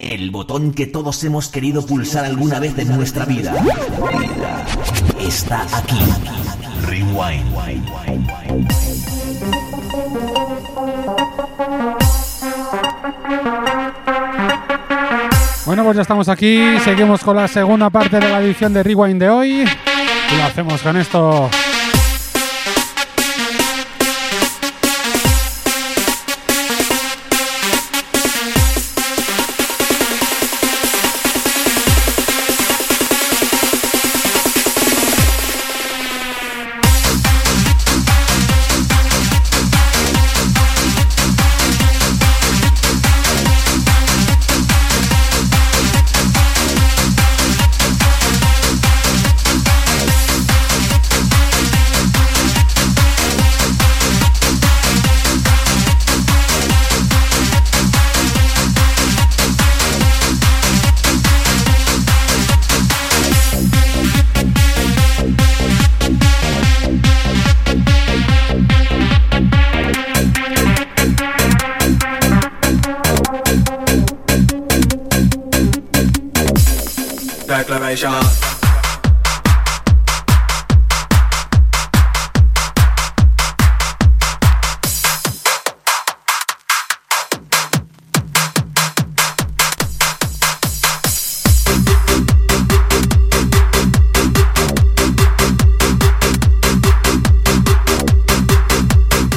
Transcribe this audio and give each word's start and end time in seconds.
El 0.00 0.30
botón 0.30 0.72
que 0.72 0.86
todos 0.86 1.24
hemos 1.24 1.48
querido 1.48 1.84
pulsar 1.84 2.24
alguna 2.24 2.60
vez 2.60 2.78
en 2.78 2.94
nuestra 2.96 3.24
vida. 3.24 3.54
Está 5.20 5.66
aquí. 5.76 5.98
Rewind. 6.86 7.44
Bueno, 15.66 15.84
pues 15.84 15.96
ya 15.96 16.02
estamos 16.02 16.28
aquí. 16.28 16.78
Seguimos 16.84 17.22
con 17.24 17.36
la 17.36 17.48
segunda 17.48 17.90
parte 17.90 18.20
de 18.20 18.28
la 18.28 18.40
edición 18.40 18.72
de 18.72 18.84
Rewind 18.84 19.20
de 19.20 19.28
hoy. 19.28 19.50
Y 19.50 20.36
lo 20.36 20.44
hacemos 20.44 20.80
con 20.80 20.96
esto. 20.96 21.50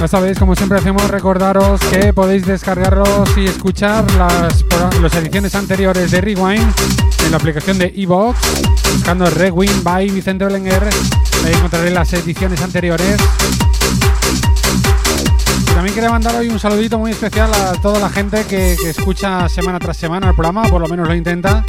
Sabéis, 0.08 0.40
como 0.40 0.56
siempre 0.56 0.80
hacemos, 0.80 1.08
recordaros 1.10 1.80
que 1.92 2.12
podéis 2.12 2.46
descargarlos 2.46 3.38
y 3.38 3.46
escuchar 3.46 4.04
las, 4.14 4.66
las 5.00 5.16
ediciones 5.16 5.54
anteriores 5.54 6.10
de 6.10 6.22
Rewind 6.22 6.74
en 7.26 7.32
la 7.32 7.38
aplicación 7.38 7.78
de 7.78 7.94
Evox, 7.96 8.40
buscando 8.94 9.30
Rewind 9.30 9.84
by 9.84 10.10
Vicente 10.10 10.46
Belenguer. 10.46 10.90
Ahí 11.46 11.54
encontraréis 11.54 11.94
las 11.94 12.14
ediciones 12.14 12.62
anteriores. 12.62 13.18
También 15.74 15.94
quería 15.94 16.10
mandar 16.10 16.36
hoy 16.36 16.50
un 16.50 16.60
saludito 16.60 16.98
muy 16.98 17.12
especial 17.12 17.54
a 17.54 17.74
toda 17.74 18.00
la 18.00 18.10
gente 18.10 18.46
que, 18.46 18.74
escucha 18.74 19.48
semana 19.50 19.78
tras 19.78 19.98
semana 19.98 20.30
el 20.30 20.36
programa, 20.36 20.64
por 20.64 20.82
lo 20.82 20.88
menos 20.88 21.08
lo 21.08 21.14
intenta, 21.14 21.64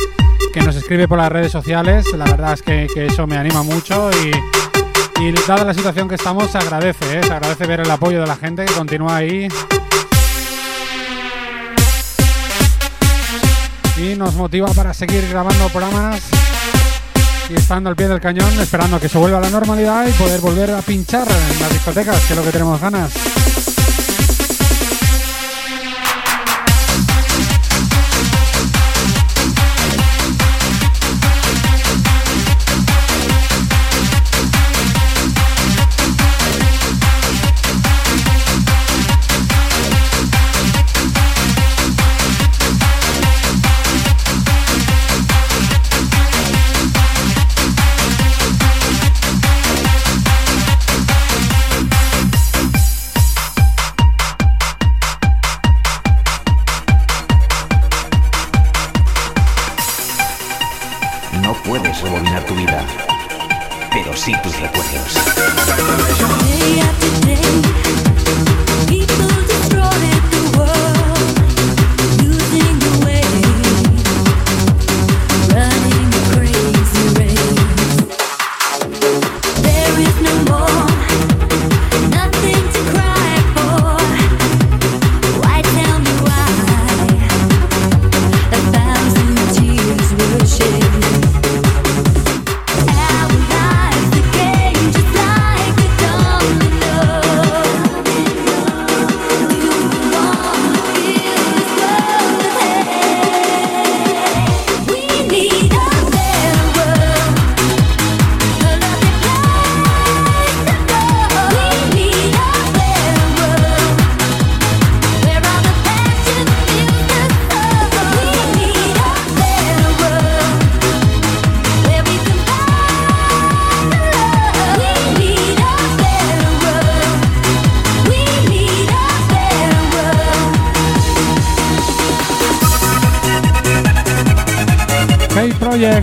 que 0.54 0.60
nos 0.60 0.74
escribe 0.76 1.06
por 1.06 1.18
las 1.18 1.30
redes 1.30 1.52
sociales. 1.52 2.06
La 2.16 2.24
verdad 2.24 2.54
es 2.54 2.62
que, 2.62 2.86
que 2.94 3.06
eso 3.06 3.26
me 3.26 3.36
anima 3.36 3.62
mucho 3.62 4.10
y 4.24 4.32
y 5.22 5.30
dada 5.46 5.64
la 5.64 5.72
situación 5.72 6.08
que 6.08 6.16
estamos, 6.16 6.50
se 6.50 6.58
agradece, 6.58 7.18
¿eh? 7.18 7.22
se 7.22 7.32
agradece 7.32 7.64
ver 7.64 7.80
el 7.80 7.90
apoyo 7.90 8.20
de 8.20 8.26
la 8.26 8.34
gente 8.34 8.64
que 8.64 8.72
continúa 8.72 9.16
ahí. 9.16 9.46
Y 13.96 14.16
nos 14.16 14.34
motiva 14.34 14.66
para 14.74 14.92
seguir 14.92 15.28
grabando 15.28 15.68
programas 15.68 16.20
y 17.48 17.54
estando 17.54 17.88
al 17.88 17.94
pie 17.94 18.08
del 18.08 18.20
cañón, 18.20 18.52
esperando 18.58 18.98
que 18.98 19.08
se 19.08 19.16
vuelva 19.16 19.38
a 19.38 19.42
la 19.42 19.50
normalidad 19.50 20.08
y 20.08 20.12
poder 20.12 20.40
volver 20.40 20.72
a 20.72 20.82
pinchar 20.82 21.28
en 21.28 21.60
las 21.60 21.72
discotecas, 21.72 22.18
que 22.24 22.32
es 22.32 22.36
lo 22.36 22.44
que 22.44 22.50
tenemos 22.50 22.80
ganas. 22.80 23.12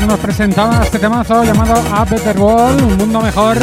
Nos 0.09 0.19
presentaba 0.19 0.81
este 0.83 0.97
temazo 0.97 1.43
llamado 1.43 1.75
A 1.93 2.03
Better 2.03 2.37
World, 2.39 2.81
un 2.81 2.97
mundo 2.97 3.21
mejor. 3.21 3.57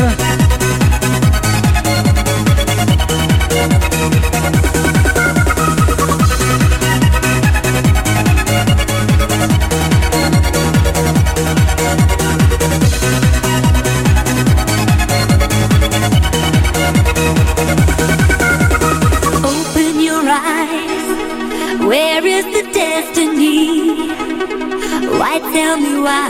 Tell 25.41 25.77
me 25.77 26.01
why 26.01 26.29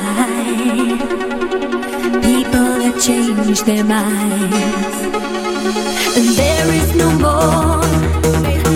people 2.22 2.70
have 2.84 2.98
changed 3.02 3.66
their 3.66 3.84
minds. 3.84 4.96
And 6.16 6.28
there 6.40 6.68
is 6.74 6.94
no 6.94 7.10
more, 7.24 7.82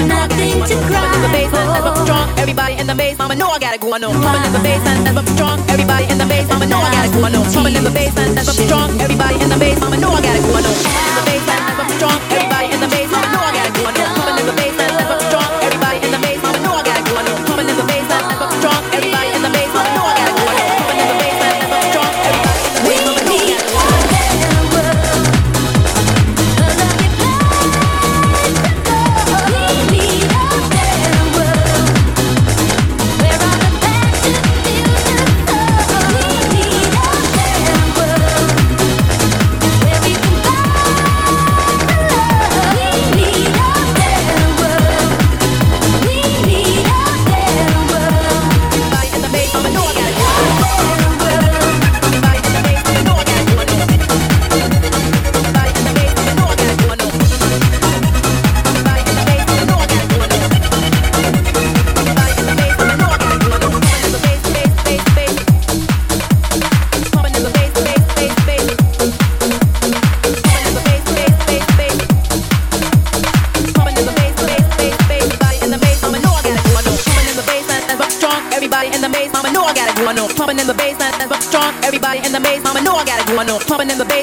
nothing. 0.07 0.61
to 0.69 0.77
cry 0.87 1.15
in 1.15 1.23
the 1.23 1.31
bass 1.33 1.53
and 1.53 1.69
that's 1.75 1.99
for. 1.99 2.05
strong. 2.05 2.39
Everybody 2.39 2.75
in 2.79 2.87
the 2.87 2.95
bass, 2.95 3.19
mama 3.19 3.35
know 3.35 3.49
I 3.49 3.59
gotta 3.59 3.79
go. 3.79 3.93
I 3.95 3.99
know. 3.99 4.13
Pumping 4.13 4.45
in 4.47 4.53
the 4.53 4.61
bass 4.61 4.87
and 4.87 5.07
that's 5.07 5.31
strong. 5.33 5.59
Everybody 5.69 6.05
in 6.13 6.19
the 6.19 6.27
bass, 6.27 6.49
mama 6.49 6.67
know 6.67 6.79
I 6.79 6.93
gotta 6.93 7.11
go. 7.11 7.25
I 7.25 7.31
know. 7.31 7.43
Pumping 7.55 7.77
in 7.77 7.85
the 7.85 7.91
bass 7.91 8.17
and 8.17 8.37
that's 8.37 8.57
strong. 8.57 9.01
Everybody 9.01 9.41
in 9.41 9.49
the 9.49 9.59
bass, 9.59 9.81
mama 9.81 9.97
know 9.97 10.11
I 10.11 10.21
gotta 10.23 10.41
go. 10.43 10.55
I 10.55 10.61
know. 10.63 10.75
In 11.09 11.15
the 11.19 11.25
bass 11.27 11.49
and 11.49 11.79
that's 11.79 11.95
strong. 11.95 12.30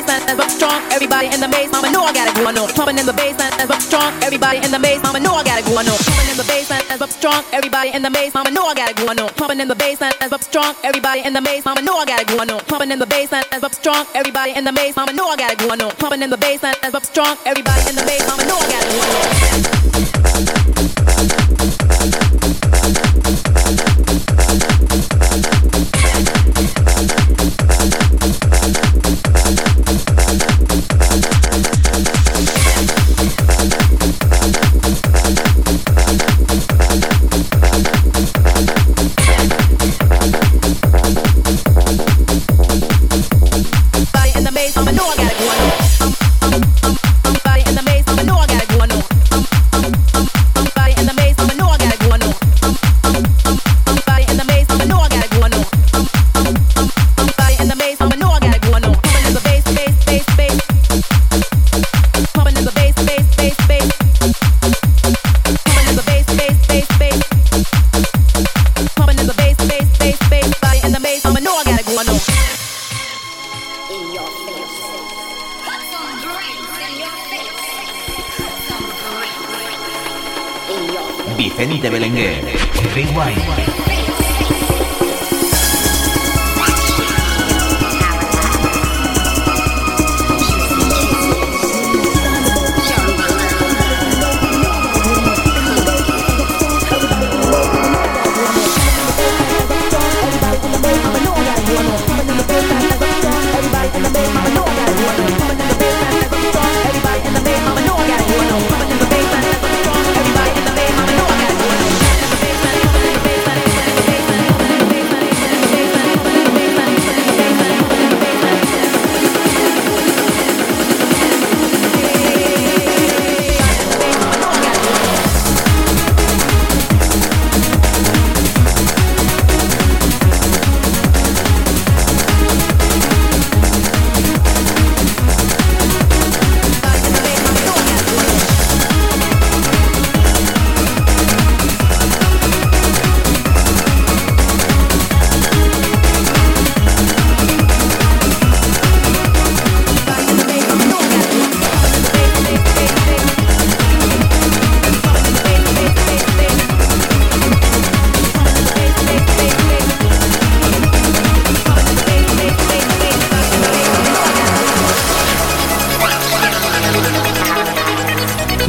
Bass, 0.07 0.23
and 0.29 0.51
strong. 0.51 0.79
Everybody 0.95 1.27
in 1.27 1.41
the 1.41 1.49
bass, 1.49 1.69
mama 1.69 1.91
know 1.91 2.03
I 2.03 2.13
gotta 2.13 2.31
go. 2.31 2.47
I. 2.47 2.71
Pumping 2.71 2.97
in 2.97 3.05
the 3.05 3.11
bass, 3.11 3.35
and 3.39 3.69
that's 3.69 3.85
strong. 3.85 4.13
Everybody 4.23 4.63
in 4.63 4.71
the 4.71 4.79
bass, 4.79 5.03
mama 5.03 5.19
know 5.19 5.35
I 5.35 5.43
gotta 5.43 5.63
go. 5.67 5.81
Know. 5.83 5.97
Pumping 6.07 6.29
in 6.31 6.37
the 6.37 6.45
bass, 6.47 6.71
and 6.71 6.99
that's 6.99 7.15
strong. 7.15 7.43
Everybody 7.51 7.91
in 7.91 8.01
the 8.01 8.09
bass, 8.09 8.33
mama 8.33 8.49
know 8.51 8.65
I 8.67 8.73
gotta 8.73 8.93
go. 8.95 9.11
Know. 9.11 9.27
Pumping 9.35 9.59
in 9.59 9.67
the 9.67 9.75
bass, 9.75 10.01
and 10.01 10.15
that's 10.17 10.47
strong. 10.47 10.75
Everybody 10.83 11.21
in 11.27 11.33
the 11.33 11.41
bass, 11.41 11.65
mama 11.65 11.81
know 11.81 11.97
I 11.97 12.05
gotta 12.05 12.23
go. 12.23 12.43
Know. 12.43 12.59
Pumping 12.59 12.91
in 12.91 12.99
the 12.99 13.05
bass, 13.05 13.33
and 13.33 13.43
that's 13.51 13.77
strong. 13.77 14.05
Everybody 14.15 14.53
in 14.55 14.63
the 14.63 14.71
bass, 14.71 14.95
mama 14.95 15.11
know 15.11 15.27
I 15.27 15.35
gotta 15.35 15.57
go. 15.57 15.75
Know. 15.75 15.89
Pumping 15.99 16.21
in 16.21 16.29
the 16.29 16.37
bass, 16.37 16.63
and 16.63 16.75
that's 16.81 17.09
strong. 17.09 17.35
Everybody 17.45 17.89
in 17.89 17.95
the 17.95 18.03
bass, 18.07 18.25
mama 18.27 18.45
know 18.47 18.57
I 18.57 18.67
gotta 18.71 18.87
go. 18.95 19.01
Know. 21.51 21.56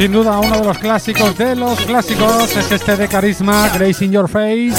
Sin 0.09 0.15
duda, 0.15 0.39
uno 0.39 0.57
de 0.57 0.65
los 0.65 0.79
clásicos 0.79 1.37
de 1.37 1.55
los 1.55 1.79
clásicos 1.81 2.57
es 2.57 2.71
este 2.71 2.97
de 2.97 3.07
Carisma, 3.07 3.69
Grace 3.69 4.03
in 4.03 4.11
Your 4.11 4.27
Face. 4.27 4.73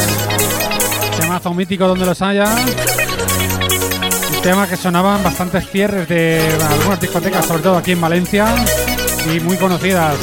Temazo 1.21 1.55
mítico 1.55 1.87
donde 1.87 2.05
los 2.05 2.21
haya. 2.21 2.53
Un 4.35 4.43
tema 4.43 4.67
que 4.67 4.77
sonaba 4.77 5.19
en 5.19 5.23
bastantes 5.23 5.71
cierres 5.71 6.09
de 6.09 6.43
algunas 6.69 7.01
discotecas, 7.01 7.47
sobre 7.47 7.63
todo 7.63 7.77
aquí 7.77 7.93
en 7.93 8.01
Valencia, 8.01 8.49
y 9.33 9.39
muy 9.39 9.57
conocidas. 9.57 10.17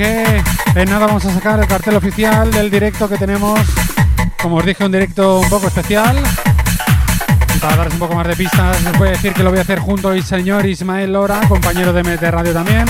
Porque 0.00 0.42
en 0.76 0.88
nada 0.88 1.06
vamos 1.06 1.26
a 1.26 1.34
sacar 1.34 1.60
el 1.60 1.66
cartel 1.66 1.94
oficial 1.94 2.50
del 2.50 2.70
directo 2.70 3.06
que 3.06 3.18
tenemos. 3.18 3.60
Como 4.40 4.56
os 4.56 4.64
dije, 4.64 4.82
un 4.82 4.92
directo 4.92 5.40
un 5.40 5.48
poco 5.50 5.66
especial. 5.66 6.16
Y 7.54 7.58
para 7.58 7.76
daros 7.76 7.92
un 7.92 7.98
poco 7.98 8.14
más 8.14 8.26
de 8.26 8.34
pistas, 8.34 8.78
os 8.86 8.98
voy 8.98 9.08
a 9.08 9.10
decir 9.10 9.34
que 9.34 9.42
lo 9.42 9.50
voy 9.50 9.58
a 9.58 9.62
hacer 9.62 9.78
junto 9.78 10.08
al 10.08 10.24
señor 10.24 10.64
Ismael 10.64 11.12
Lora, 11.12 11.40
compañero 11.46 11.92
de 11.92 12.02
MT 12.02 12.22
Radio 12.30 12.54
también. 12.54 12.86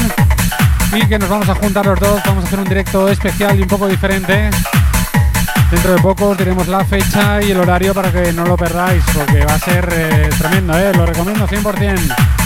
Y 0.93 1.05
que 1.09 1.19
nos 1.19 1.29
vamos 1.29 1.49
a 1.49 1.57
juntar 1.57 1.85
los 1.85 1.99
dos, 1.99 2.21
vamos 2.25 2.45
a 2.45 2.47
hacer 2.47 2.61
un 2.61 2.69
directo 2.69 3.09
especial 3.09 3.59
y 3.59 3.63
un 3.63 3.69
poco 3.69 3.89
diferente. 3.89 4.49
Dentro 5.73 5.95
de 5.95 6.01
poco 6.01 6.29
os 6.29 6.39
diremos 6.39 6.69
la 6.69 6.85
fecha 6.85 7.43
y 7.43 7.51
el 7.51 7.59
horario 7.59 7.93
para 7.93 8.13
que 8.13 8.33
no 8.33 8.45
lo 8.45 8.57
perdáis, 8.57 9.03
porque 9.13 9.45
va 9.45 9.55
a 9.55 9.59
ser 9.59 9.89
eh, 9.93 10.31
tremendo, 10.39 10.79
¿eh? 10.79 10.93
lo 10.95 11.07
recomiendo 11.07 11.49
100%. 11.49 12.40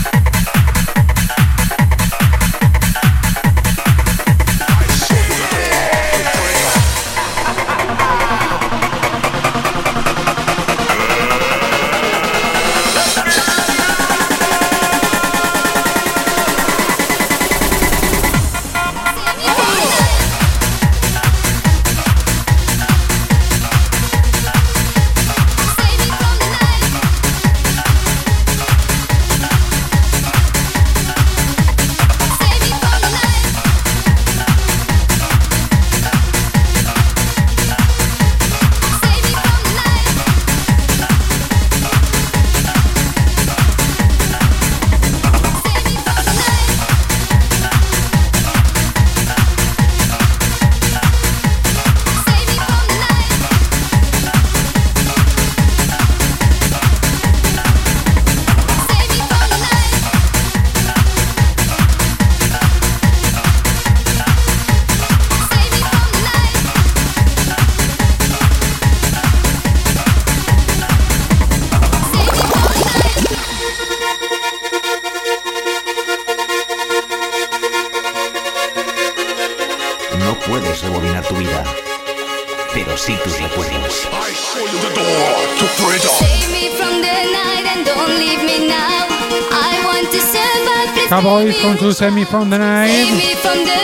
Semi 91.95 92.25
from 92.25 92.51
the 92.51 92.59
Night. 92.59 93.09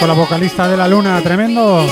Con 0.00 0.09
la 0.09 0.14
vocalista 0.14 0.67
de 0.69 0.76
la 0.76 0.88
luna, 0.88 1.21
tremendo. 1.23 1.87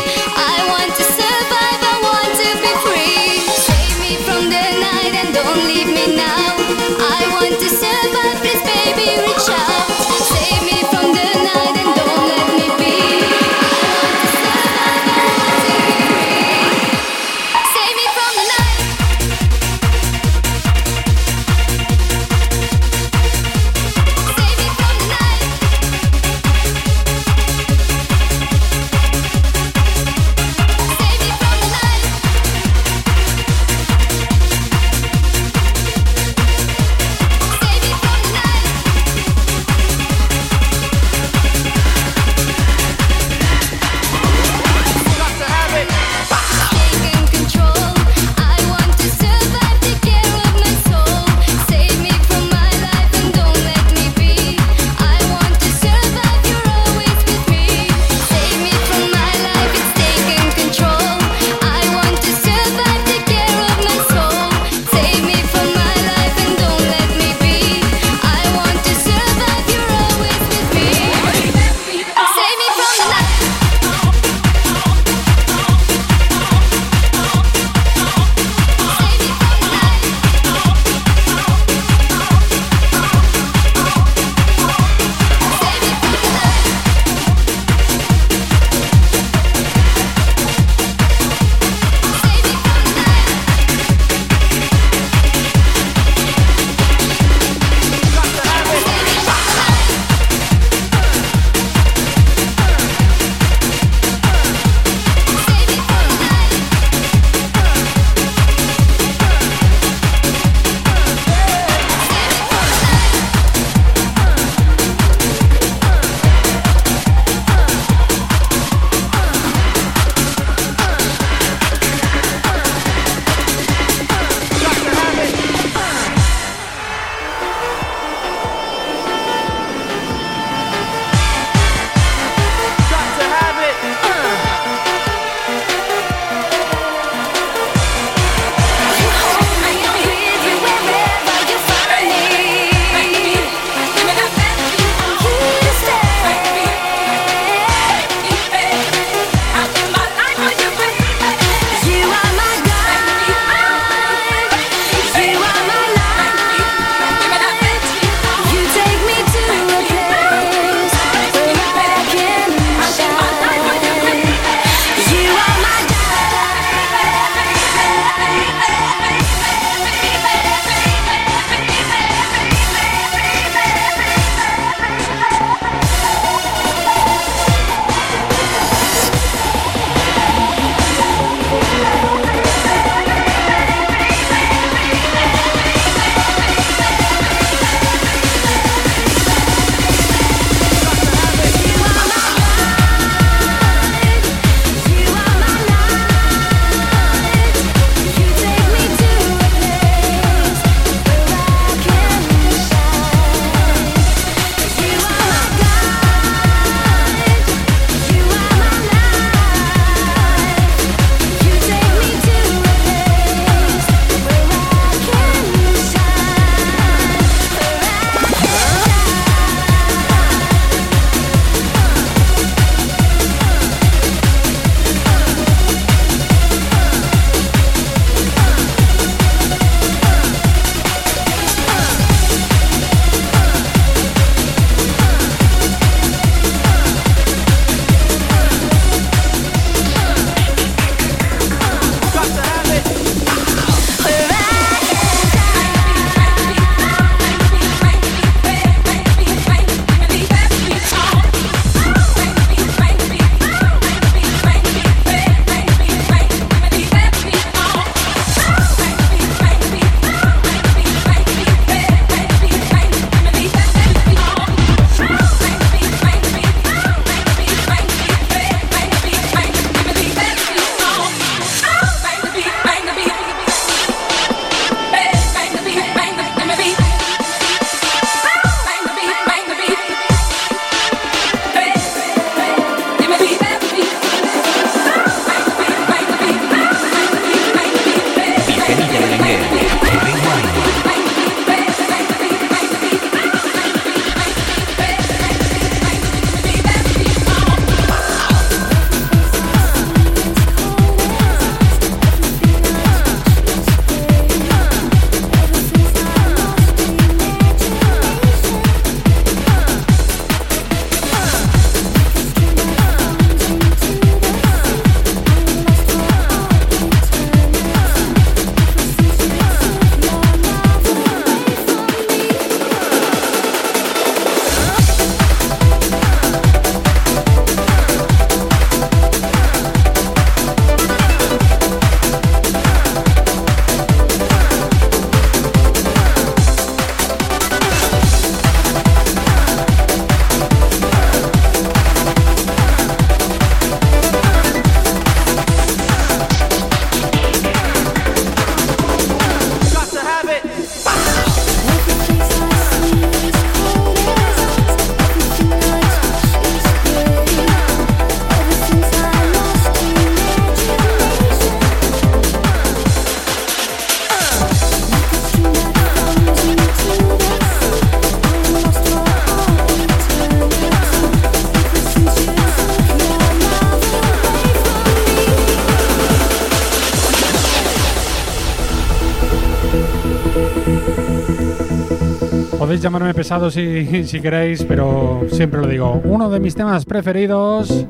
Pesado 383.29 383.51
si, 383.51 384.05
si 384.07 384.21
queréis, 384.23 384.65
pero 384.65 385.27
siempre 385.31 385.61
lo 385.61 385.67
digo. 385.67 386.01
Uno 386.03 386.31
de 386.31 386.41
mis 386.41 386.55
temas 386.55 386.87
preferidos, 386.87 387.87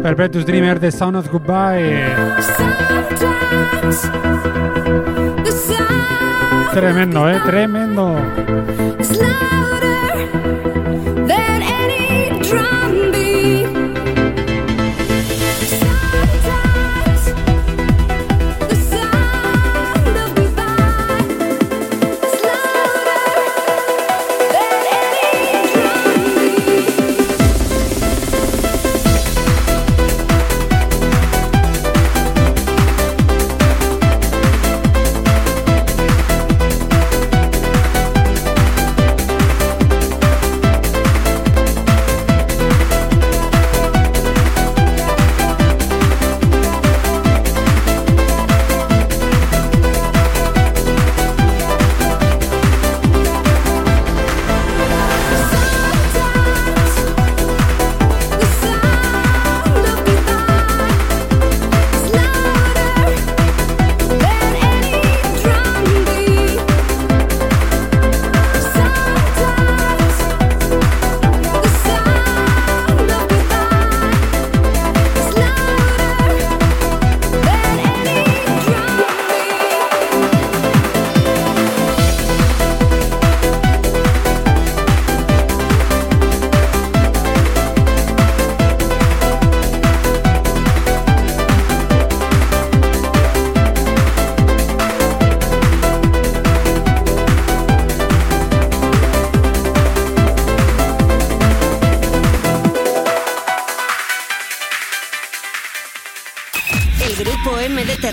Perpetuous 0.00 0.46
Dreamer 0.46 0.78
de 0.78 0.92
Sound 0.92 1.16
of 1.16 1.28
Goodbye. 1.28 2.04
The 6.70 6.80
Tremendo, 6.80 7.28
¿eh? 7.28 7.40
Tremendo. 7.44 8.14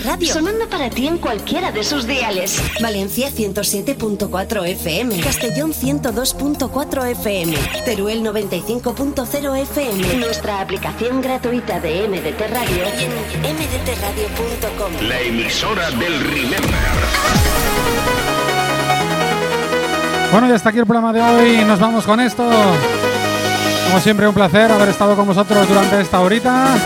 Radio. 0.04 0.32
Sonando 0.34 0.68
para 0.68 0.90
ti 0.90 1.06
en 1.06 1.16
cualquiera 1.18 1.72
de 1.72 1.82
sus 1.82 2.06
diales. 2.06 2.62
Valencia 2.82 3.30
107.4 3.30 4.66
FM. 4.66 5.20
Castellón 5.20 5.72
102.4 5.72 7.06
FM. 7.12 7.56
Teruel 7.86 8.22
95.0 8.22 9.56
FM. 9.62 10.16
Nuestra 10.18 10.60
aplicación 10.60 11.22
gratuita 11.22 11.80
de 11.80 12.06
MDT 12.06 12.40
Radio. 12.50 12.84
Y 13.00 13.04
en 13.04 13.56
mdtradio.com. 13.56 15.08
La 15.08 15.20
emisora 15.20 15.90
del 15.92 16.20
Remember. 16.20 16.60
Bueno, 20.30 20.48
y 20.48 20.52
hasta 20.52 20.68
aquí 20.68 20.78
el 20.80 20.86
programa 20.86 21.12
de 21.12 21.22
hoy. 21.22 21.64
Nos 21.64 21.80
vamos 21.80 22.04
con 22.04 22.20
esto. 22.20 22.44
Como 23.86 24.00
siempre, 24.00 24.28
un 24.28 24.34
placer 24.34 24.70
haber 24.70 24.88
estado 24.90 25.16
con 25.16 25.26
vosotros 25.26 25.66
durante 25.66 26.00
esta 26.00 26.20
horita. 26.20 26.76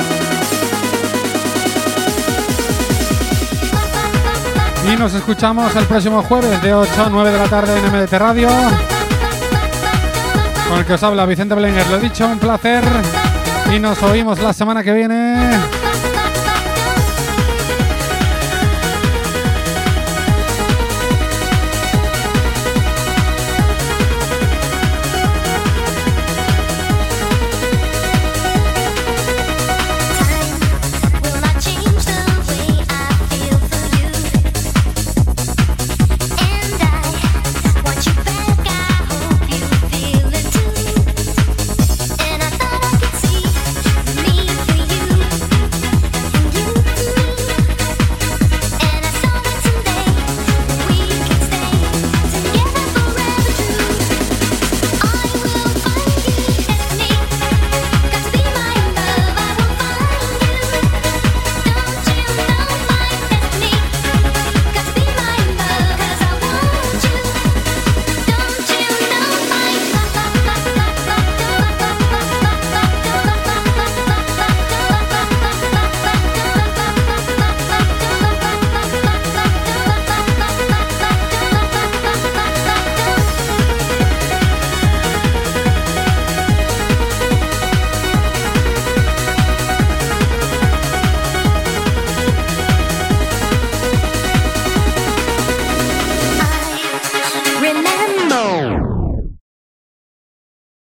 Y 4.90 4.96
nos 4.96 5.12
escuchamos 5.12 5.77
el 5.77 5.85
próximo 5.85 6.22
jueves 6.22 6.62
de 6.62 6.72
8 6.72 7.05
a 7.05 7.09
9 7.11 7.31
de 7.31 7.38
la 7.38 7.48
tarde 7.48 7.79
en 7.79 7.92
MDT 7.92 8.12
Radio. 8.14 8.48
Con 10.68 10.79
el 10.79 10.87
que 10.87 10.94
os 10.94 11.03
habla 11.03 11.27
Vicente 11.27 11.55
Blenger. 11.55 11.87
Lo 11.88 11.98
dicho, 11.98 12.27
un 12.27 12.38
placer. 12.38 12.83
Y 13.74 13.79
nos 13.79 14.03
oímos 14.03 14.38
la 14.40 14.53
semana 14.55 14.83
que 14.83 14.92
viene. 14.92 15.88